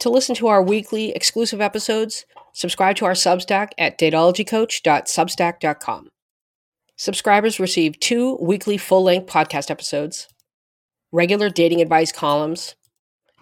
[0.00, 6.08] To listen to our weekly exclusive episodes, subscribe to our Substack at dateologycoach.substack.com.
[6.96, 10.26] Subscribers receive two weekly full length podcast episodes,
[11.12, 12.76] regular dating advice columns,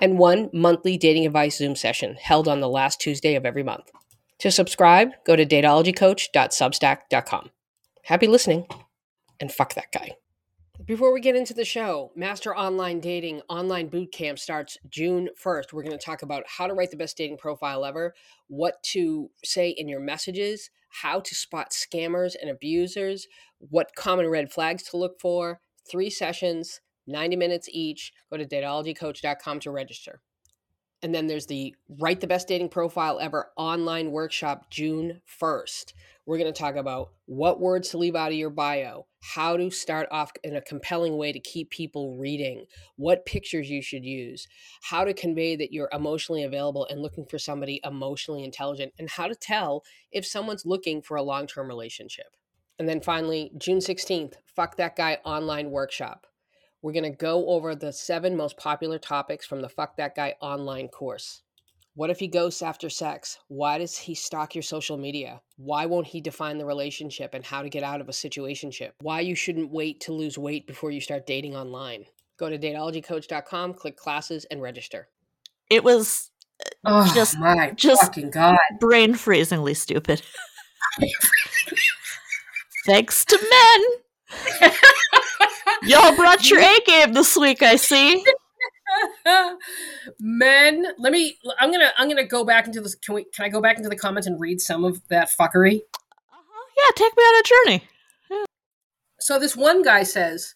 [0.01, 3.93] and one monthly dating advice Zoom session held on the last Tuesday of every month.
[4.41, 7.51] To subscribe, go to dateologycoach.substack.com.
[8.05, 8.67] Happy listening,
[9.41, 10.17] and fuck that guy.
[10.89, 15.75] Before we get into the show, Master Online Dating Online Boot Camp starts June 1st.
[15.75, 18.15] We're going to talk about how to write the best dating profile ever,
[18.47, 23.27] what to say in your messages, how to spot scammers and abusers,
[23.59, 28.15] what common red flags to look for, three sessions, 90 minutes each.
[28.31, 30.23] Go to dateologycoach.com to register.
[31.03, 35.93] And then there's the Write the Best Dating Profile Ever online workshop June 1st.
[36.27, 39.71] We're going to talk about what words to leave out of your bio, how to
[39.71, 44.47] start off in a compelling way to keep people reading, what pictures you should use,
[44.83, 49.29] how to convey that you're emotionally available and looking for somebody emotionally intelligent, and how
[49.29, 52.27] to tell if someone's looking for a long term relationship.
[52.79, 56.27] And then finally, June 16th, Fuck That Guy online workshop.
[56.83, 60.35] We're going to go over the seven most popular topics from the Fuck That Guy
[60.41, 61.43] online course.
[61.95, 63.39] What if he ghosts after sex?
[63.49, 65.41] Why does he stalk your social media?
[65.57, 68.91] Why won't he define the relationship and how to get out of a situationship?
[69.01, 72.05] Why you shouldn't wait to lose weight before you start dating online?
[72.39, 75.09] Go to dateologycoach.com, click classes, and register.
[75.69, 76.31] It was
[76.85, 78.57] uh, Oh Just- my just- fucking god!
[78.79, 80.23] brain freezingly stupid.
[82.87, 84.71] Thanks to men.
[85.89, 88.23] Y'all brought your A game this week, I see.
[90.21, 91.39] Men, let me.
[91.59, 91.93] I'm gonna.
[91.97, 92.95] I'm gonna go back into this.
[92.95, 93.25] Can we?
[93.25, 95.81] Can I go back into the comments and read some of that fuckery?
[96.31, 97.89] Uh-huh, yeah, take me on a journey.
[99.19, 100.55] So this one guy says,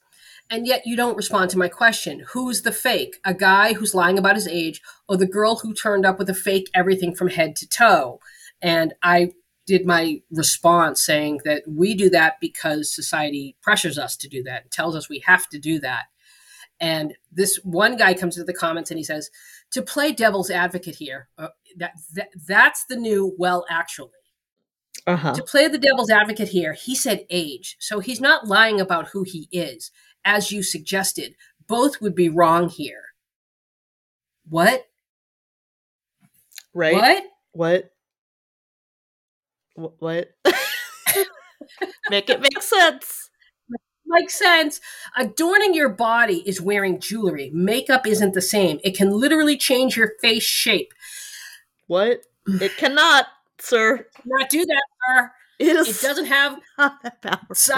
[0.50, 2.24] and yet you don't respond to my question.
[2.32, 3.16] Who's the fake?
[3.24, 6.34] A guy who's lying about his age, or the girl who turned up with a
[6.34, 8.20] fake everything from head to toe?
[8.60, 9.32] And I
[9.66, 14.62] did my response saying that we do that because society pressures us to do that,
[14.62, 16.04] and tells us we have to do that.
[16.80, 19.30] And this one guy comes into the comments and he says,
[19.70, 24.10] to play devil's advocate here, uh, that, that that's the new well actually
[25.06, 25.34] Uh huh.
[25.34, 27.76] to play the devil's advocate here, he said age.
[27.78, 29.92] So he's not lying about who he is,
[30.24, 31.36] as you suggested.
[31.68, 33.04] Both would be wrong here.
[34.48, 34.86] What?
[36.74, 36.94] Right?
[36.94, 37.24] What?
[37.52, 37.92] What?
[39.74, 40.28] Wh- What?
[42.10, 43.30] make it make sense.
[44.06, 44.80] Makes sense.
[45.16, 47.50] Adorning your body is wearing jewelry.
[47.54, 48.78] Makeup isn't the same.
[48.84, 50.92] It can literally change your face shape.
[51.86, 52.20] What?
[52.48, 53.26] It cannot,
[53.60, 54.06] sir.
[54.24, 55.30] Not do that, sir.
[55.60, 56.58] It It is doesn't have.
[56.78, 57.54] not that powerful.
[57.54, 57.72] si-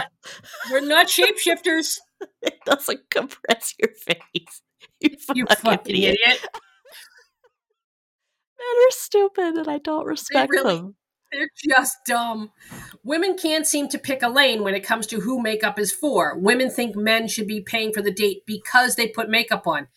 [0.71, 1.99] We're not shapeshifters.
[2.41, 4.63] It doesn't compress your face.
[5.01, 6.17] You, You fucking, fucking idiot.
[6.25, 6.41] idiot.
[8.59, 10.95] Men are stupid, and I don't respect really- them.
[11.35, 12.53] They're just dumb.
[13.03, 16.39] Women can't seem to pick a lane when it comes to who makeup is for.
[16.39, 19.89] Women think men should be paying for the date because they put makeup on.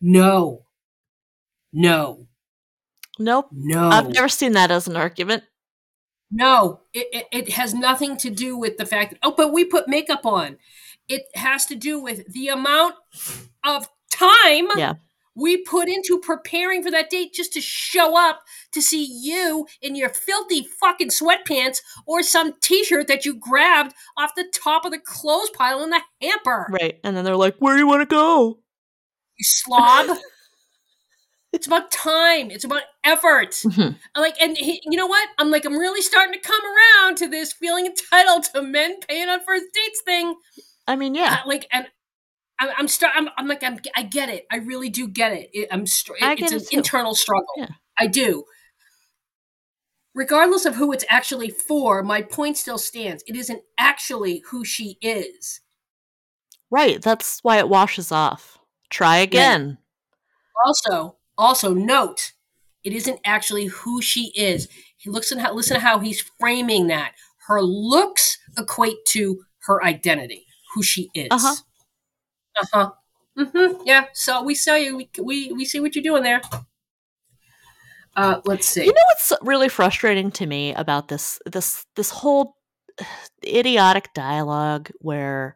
[0.00, 0.64] No.
[1.72, 2.26] No.
[3.18, 3.48] Nope.
[3.52, 3.88] No.
[3.88, 5.44] I've never seen that as an argument.
[6.30, 6.80] No.
[6.92, 9.88] It, it, it has nothing to do with the fact that, oh, but we put
[9.88, 10.58] makeup on.
[11.08, 12.96] It has to do with the amount
[13.64, 14.94] of time Yeah.
[15.36, 18.40] We put into preparing for that date just to show up
[18.72, 24.34] to see you in your filthy fucking sweatpants or some t-shirt that you grabbed off
[24.34, 26.66] the top of the clothes pile in the hamper.
[26.70, 26.98] Right.
[27.04, 28.58] And then they're like, where do you want to go?
[29.38, 30.16] You slob.
[31.52, 32.50] it's about time.
[32.50, 33.50] It's about effort.
[33.50, 33.96] Mhm.
[34.14, 35.28] I'm like, and he, you know what?
[35.38, 39.28] I'm like, I'm really starting to come around to this feeling entitled to men paying
[39.28, 40.34] on first dates thing.
[40.88, 41.40] I mean, yeah.
[41.44, 41.86] Uh, like, and
[42.58, 44.46] I'm, I'm, I'm, I'm like, I'm, I get it.
[44.50, 45.50] I really do get it.
[45.52, 47.46] it I'm, str- it's an it internal struggle.
[47.56, 47.68] Yeah.
[47.98, 48.44] I do.
[50.14, 53.22] Regardless of who it's actually for, my point still stands.
[53.26, 55.60] It isn't actually who she is.
[56.70, 57.02] Right.
[57.02, 58.58] That's why it washes off.
[58.88, 59.78] Try again.
[60.64, 62.32] Also, also note,
[62.82, 64.68] it isn't actually who she is.
[64.96, 67.12] He looks at how listen to how he's framing that.
[67.46, 71.28] Her looks equate to her identity, who she is.
[71.30, 71.56] Uh-huh.
[72.60, 72.90] Uh huh.
[73.38, 73.82] Mm-hmm.
[73.84, 74.06] Yeah.
[74.12, 74.96] So we saw you.
[74.96, 76.40] We, we we see what you're doing there.
[78.16, 78.84] Uh, let's see.
[78.84, 82.56] You know what's really frustrating to me about this this this whole
[83.44, 85.54] idiotic dialogue where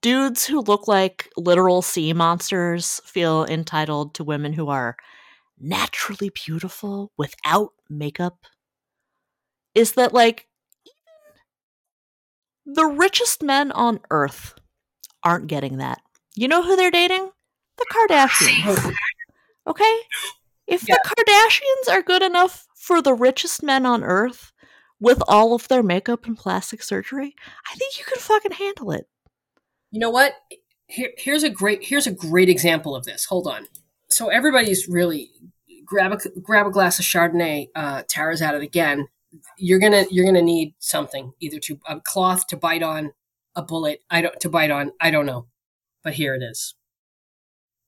[0.00, 4.96] dudes who look like literal sea monsters feel entitled to women who are
[5.60, 8.46] naturally beautiful without makeup
[9.74, 10.48] is that like
[10.86, 14.54] even the richest men on earth
[15.22, 16.00] aren't getting that.
[16.36, 17.30] You know who they're dating?
[17.78, 18.92] The Kardashians.
[19.66, 19.98] Okay?
[20.66, 20.96] If Yeah.
[21.02, 24.52] the Kardashians are good enough for the richest men on earth
[25.00, 27.34] with all of their makeup and plastic surgery,
[27.70, 29.08] I think you could fucking handle it.
[29.90, 30.34] You know what?
[30.86, 33.24] Here, here's a great here's a great example of this.
[33.26, 33.66] Hold on.
[34.10, 35.30] So everybody's really
[35.84, 37.68] grab a grab a glass of Chardonnay.
[37.74, 39.08] Uh, Tara's at it again.
[39.56, 43.12] You're gonna you're gonna need something either to a cloth to bite on,
[43.56, 44.02] a bullet.
[44.10, 44.92] I don't to bite on.
[45.00, 45.46] I don't know,
[46.04, 46.74] but here it is.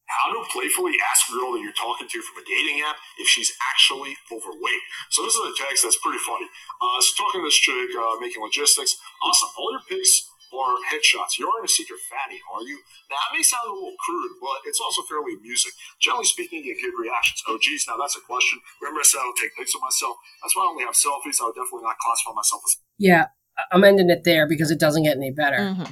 [0.07, 3.27] how to playfully ask a girl that you're talking to from a dating app if
[3.29, 4.83] she's actually overweight.
[5.11, 6.47] So this is a text that's pretty funny.
[6.81, 8.95] Uh, so talking to this chick, uh, making logistics.
[9.23, 9.51] Awesome.
[9.59, 11.43] All your pics are headshots.
[11.43, 12.79] You aren't a secret fatty, are you?
[13.11, 15.75] Now, that may sound a little crude, but it's also fairly amusing.
[15.99, 17.43] Generally speaking, you get good reactions.
[17.51, 18.63] Oh, geez, now that's a question.
[18.81, 20.15] Remember I said I don't take pics of myself?
[20.41, 21.43] That's why I only have selfies.
[21.43, 23.27] I would definitely not classify myself as Yeah,
[23.59, 25.59] I- I'm ending it there because it doesn't get any better.
[25.59, 25.91] Mhm.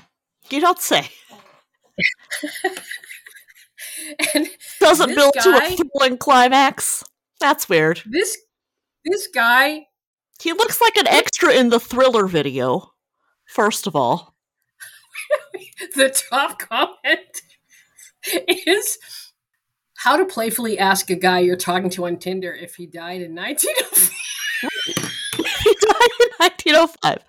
[0.55, 1.11] You don't say.
[4.35, 4.49] And
[4.81, 7.05] Doesn't build to a thrilling climax.
[7.41, 8.03] That's weird.
[8.07, 8.37] this
[9.05, 9.87] this guy
[10.41, 12.93] He looks like an extra in the thriller video,
[13.47, 14.35] first of all.
[15.95, 17.43] the top comment
[18.49, 18.99] is
[19.97, 23.35] how to playfully ask a guy you're talking to on Tinder if he died in
[23.35, 24.11] 1905.
[25.65, 27.25] He died in 1905.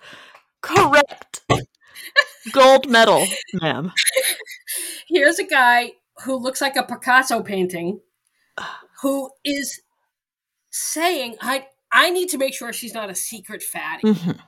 [0.60, 1.40] Correct.
[2.52, 3.92] Gold medal, ma'am.
[5.08, 5.92] Here's a guy
[6.24, 8.00] who looks like a Picasso painting
[9.02, 9.80] who is
[10.70, 14.08] saying, I I need to make sure she's not a secret fatty.
[14.08, 14.38] Mhm.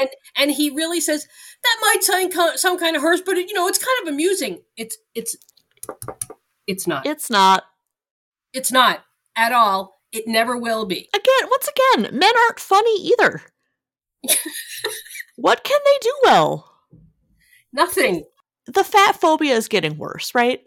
[0.00, 1.26] And and he really says
[1.62, 4.62] that might sound some kind of hers, but you know, it's kind of amusing.
[4.76, 5.36] It's it's
[6.66, 7.06] it's not.
[7.06, 7.64] It's not.
[8.52, 9.04] It's not
[9.36, 10.00] at all.
[10.12, 11.08] It never will be.
[11.14, 13.42] Again, once again, men aren't funny either.
[15.36, 16.70] what can they do well?
[17.72, 18.24] Nothing.
[18.66, 20.60] The fat phobia is getting worse, right?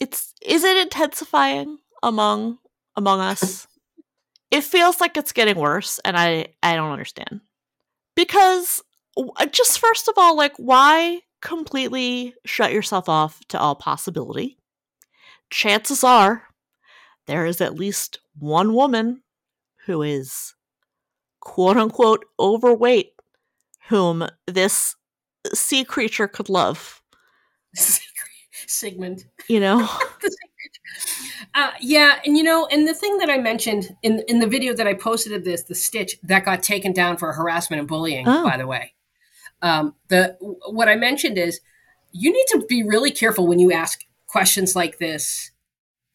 [0.00, 2.58] It's is it intensifying among
[2.96, 3.66] among us?
[4.50, 7.40] it feels like it's getting worse and I I don't understand.
[8.14, 8.82] Because
[9.16, 14.58] uh, just first of all, like why completely shut yourself off to all possibility?
[15.50, 16.44] Chances are
[17.26, 19.22] there is at least one woman
[19.86, 20.54] who is
[21.40, 23.12] quote unquote overweight
[23.88, 24.96] whom this
[25.54, 27.02] sea creature could love.
[28.66, 29.24] Sigmund.
[29.48, 29.88] You know?
[31.54, 34.74] Uh, yeah, and you know, and the thing that I mentioned in in the video
[34.74, 38.26] that I posted of this, the stitch that got taken down for harassment and bullying.
[38.28, 38.44] Oh.
[38.44, 38.92] By the way,
[39.62, 41.60] um, the what I mentioned is
[42.12, 45.50] you need to be really careful when you ask questions like this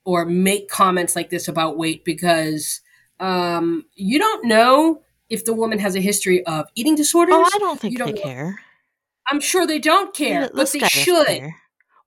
[0.06, 2.82] or make comments like this about weight because
[3.20, 7.36] um, you don't know if the woman has a history of eating disorders.
[7.38, 8.60] oh, I don't think You don't they know- care.
[9.30, 11.28] I'm sure they don't care, but they should.
[11.28, 11.56] care.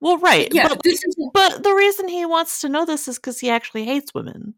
[0.01, 0.49] Well, right.
[0.53, 3.51] Yeah, but, this is but the reason he wants to know this is because he
[3.51, 4.55] actually hates women.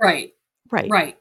[0.00, 0.32] right.
[0.70, 0.90] Right.
[0.90, 1.18] Right.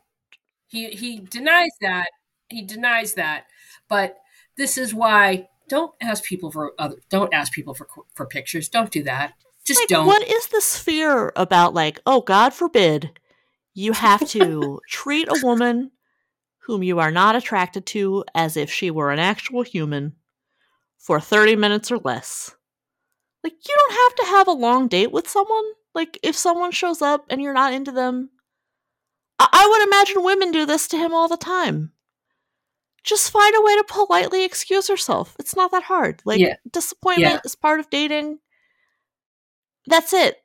[0.67, 2.07] He he denies that.
[2.47, 3.45] He denies that.
[3.89, 4.17] But
[4.57, 8.69] this is why don't ask people for other don't ask people for for pictures.
[8.69, 9.33] Don't do that.
[9.65, 10.07] Just Like, don't.
[10.07, 13.11] What is this fear about, like, oh, God forbid
[13.73, 15.91] you have to treat a woman
[16.65, 20.15] whom you are not attracted to as if she were an actual human
[21.03, 22.55] for 30 minutes or less?
[23.43, 25.63] Like, you don't have to have a long date with someone.
[25.93, 28.29] Like, if someone shows up and you're not into them,
[29.37, 31.91] I, I would imagine women do this to him all the time.
[33.03, 35.35] Just find a way to politely excuse yourself.
[35.39, 36.21] It's not that hard.
[36.23, 36.55] Like, Yeah.
[36.71, 37.41] disappointment Yeah.
[37.43, 38.39] is part of dating.
[39.87, 40.37] That's it.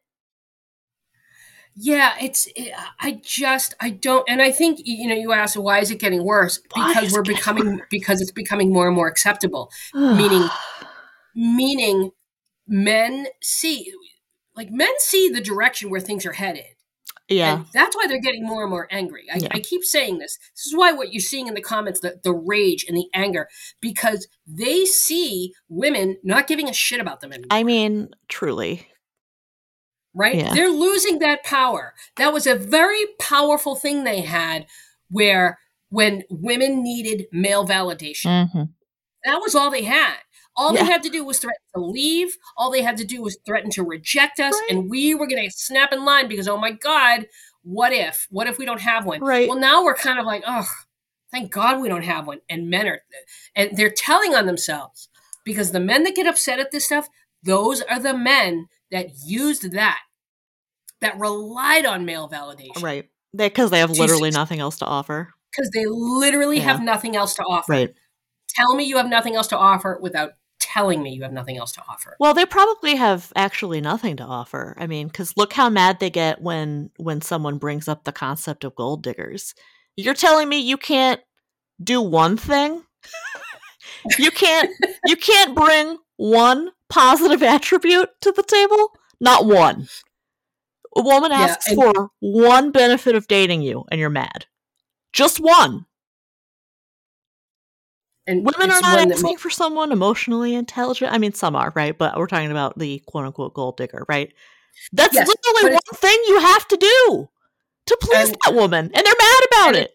[1.81, 5.79] Yeah, it's it, I just I don't and I think you know you asked why
[5.79, 6.59] is it getting worse?
[6.75, 7.87] Why Because we're becoming worse?
[7.91, 9.71] because it's becoming more and more acceptable.
[9.95, 10.49] Meaning-
[11.35, 12.11] Meaning
[12.67, 13.93] men see
[14.57, 16.65] like men see the direction where things are headed.
[17.29, 17.59] yeah.
[17.59, 19.27] And that's why they're getting more and more angry.
[19.33, 19.49] I, Yeah.
[19.53, 20.37] I keep saying this.
[20.57, 23.47] This is why what you're seeing in the comments, the, the rage and the anger,
[23.81, 27.49] because they see women not giving a shit about them anymore.
[27.53, 28.89] I mean, truly.
[30.19, 30.35] Right?
[30.37, 30.53] yeah.
[30.55, 31.95] They're losing that power.
[32.17, 34.67] That was a very powerful thing they had
[35.11, 35.59] where
[35.91, 38.63] when women needed male validation, Mm-hmm.
[39.25, 40.17] that was all they had.
[40.57, 40.83] All Yeah.
[40.83, 42.37] they had to do was threaten to leave.
[42.57, 44.53] All they had to do was threaten to reject us.
[44.55, 44.71] Right.
[44.73, 47.27] And we were going to snap in line because, oh my God,
[47.63, 48.27] what if?
[48.31, 49.21] What if we don't have one?
[49.21, 49.49] Right.
[49.49, 50.67] Well, now we're kind of like, oh,
[51.31, 52.41] thank God we don't have one.
[52.51, 53.01] And men are,
[53.55, 55.09] and they're telling on themselves
[55.45, 57.09] because the men that get upset at this stuff,
[57.43, 60.01] those are the men that used that,
[61.01, 62.83] that relied on male validation.
[62.83, 63.09] Right.
[63.37, 65.33] Because they have literally nothing else to offer.
[65.51, 66.65] Because they literally Yeah.
[66.65, 67.73] have nothing else to offer.
[67.73, 67.95] Right.
[68.57, 71.73] Tell me you have nothing else to offer without telling me you have nothing else
[71.73, 72.17] to offer.
[72.19, 74.75] Well, they probably have actually nothing to offer.
[74.79, 78.65] I mean, because look how mad they get when when someone brings up the concept
[78.65, 79.55] of gold diggers.
[79.97, 81.21] You're telling me you can't
[81.83, 82.83] do one thing?
[84.19, 84.71] you can't
[85.07, 88.93] you can't bring one positive attribute to the table?
[89.21, 89.89] Not one.
[90.99, 94.47] A woman Yeah, asks and- for one benefit of dating you and you're mad.
[95.13, 95.87] Just one.
[98.27, 101.13] And Women are not asking ma- for someone emotionally intelligent.
[101.13, 101.97] I mean, some are, right?
[101.97, 104.33] But we're talking about the quote unquote gold digger, right?
[104.93, 107.29] That's Yes, literally one thing you have to do
[107.87, 108.91] to please And- that woman.
[108.93, 109.93] And they're mad about and it.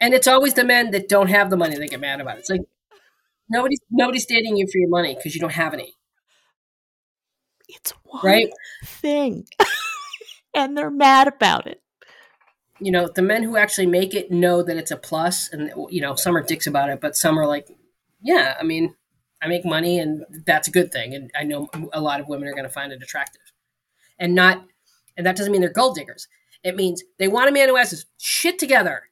[0.00, 2.40] and it's always the men that don't have the money that get mad about it.
[2.40, 2.60] It's like
[3.48, 5.94] nobody's nobody's dating you for your money because you don't have any,
[7.68, 8.50] It's one right?
[8.84, 9.46] thing.
[10.58, 11.80] and they're mad about it.
[12.80, 16.00] you know the men who actually make it know that it's a plus and you
[16.00, 17.68] know some are dicks about it but some are like
[18.22, 18.94] yeah i mean
[19.42, 22.46] i make money and that's a good thing and i know a lot of women
[22.48, 23.42] are going to find it attractive
[24.18, 24.64] and not
[25.16, 26.28] and that doesn't mean they're gold diggers
[26.64, 29.02] it means they want a man who has his shit together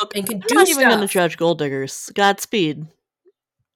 [0.00, 2.10] Look, and can I'm do not even going to judge gold diggers.
[2.12, 2.86] Godspeed.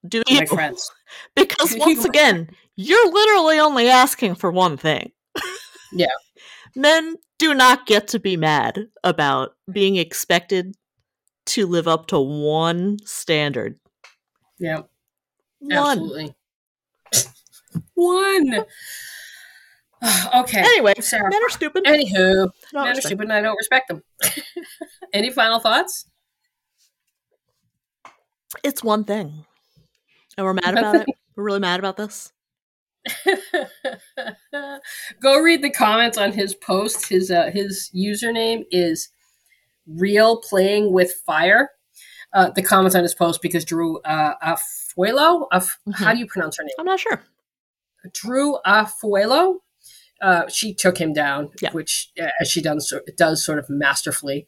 [0.05, 0.39] Do you?
[0.39, 0.91] my friends
[1.35, 2.09] Because Do once you?
[2.09, 5.13] again, you're literally only asking for one thing.
[5.93, 6.07] Yeah.
[6.75, 10.75] Men do not get to be mad about being expected
[11.47, 13.79] to live up to one standard.
[14.59, 14.81] yeah
[15.59, 15.73] One.
[15.89, 16.35] absolutely
[17.95, 18.65] one
[20.35, 21.29] okay Anyway, Sarah.
[21.29, 21.83] men are stupid.
[21.85, 24.03] anywho men are stupid and i don't respect them
[25.13, 26.05] any final thoughts
[28.63, 29.45] It's one thing.
[30.37, 31.07] And we're mad about it.
[31.35, 32.33] We're really mad about this.
[35.21, 37.09] Go read the comments on his post.
[37.09, 39.09] His uh, his username is
[39.87, 41.69] real playing with fire.
[42.33, 46.57] Uh, the comments on his post because Drew uh, Afualo, Af- how do you pronounce
[46.57, 46.71] her name?
[46.79, 47.23] I'm not sure.
[48.13, 49.55] Drew Afualo.
[50.21, 51.71] Uh, she took him down, Yeah.
[51.71, 54.45] which uh, as she does does sort of masterfully,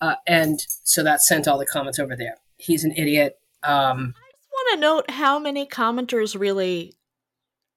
[0.00, 2.34] uh, and so that sent all the comments over there.
[2.58, 3.38] He's an idiot.
[3.62, 6.94] Um, I just want to note how many commenters really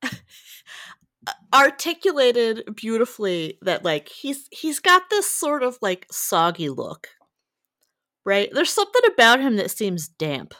[1.54, 7.10] articulated beautifully that like he's he's got this sort of like soggy look
[8.26, 8.50] right?
[8.52, 10.54] There's something about him that seems damp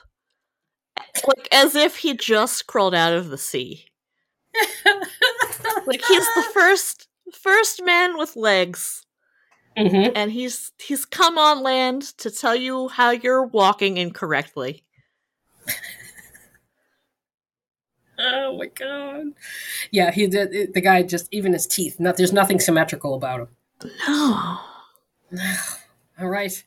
[1.28, 3.86] like as if he just crawled out of the sea.
[5.88, 9.02] Like he's the first first man with legs.
[9.78, 10.14] Mhm.
[10.16, 14.86] and he's he's come on land to tell you how you're walking incorrectly
[18.18, 19.34] Oh my god!
[19.92, 20.74] Yeah, he did.
[20.74, 22.00] The guy just even his teeth.
[22.00, 23.48] Not there's nothing symmetrical about him.
[24.04, 24.60] no
[26.20, 26.64] All right.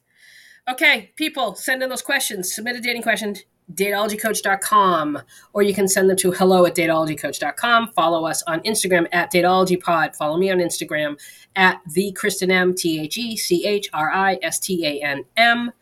[0.69, 2.55] Okay, people, send in those questions.
[2.55, 3.35] Submit a dating question,
[3.73, 5.19] dateologycoach.com,
[5.55, 7.93] or you can send them to hello at dateologycoach.com.
[7.93, 10.14] Follow us on Instagram at dateologypod.
[10.14, 11.19] Follow me on Instagram
[11.57, 15.25] at the Christan M, T H E C H R I S T A N
[15.38, 15.73] M.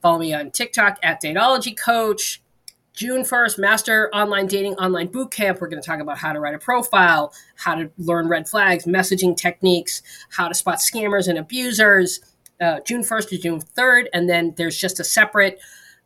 [0.00, 2.38] Follow me on TikTok at dateologycoach.
[2.92, 5.60] June 1st, Master Online Dating Online Bootcamp.
[5.60, 8.84] We're going to talk about how to write a profile, how to learn red flags,
[8.84, 12.20] messaging techniques, how to spot scammers and abusers.
[12.60, 14.06] Uh, June 1st to June 3rd.
[14.12, 15.60] And then there's just a separate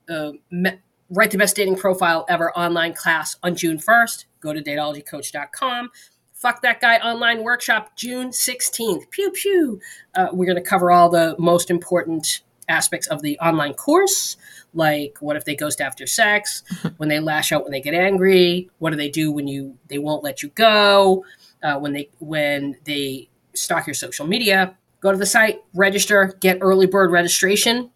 [0.09, 0.79] uh, me-
[1.11, 4.27] Write the Best Dating Profile Ever online class on June 1st.
[4.41, 5.91] Go to dateologycoach.com.
[6.33, 9.11] Fuck That Guy online workshop June 16th.
[9.11, 9.81] Pew, pew.
[10.15, 14.37] Uh, we're going to cover all the most important aspects of the online course
[14.73, 16.63] like what if they ghost after sex
[16.97, 19.99] when they lash out when they get angry what do they do when you they
[19.99, 21.25] won't let you go
[21.63, 26.59] uh, when they when they stalk your social media go to the site register get
[26.61, 27.91] early bird registration.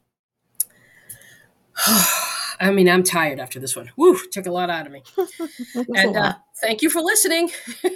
[2.60, 3.90] I mean i'm tired after this one.
[3.96, 5.02] Woo, took a lot out of me.
[5.75, 7.50] It was a and uh, thank you for listening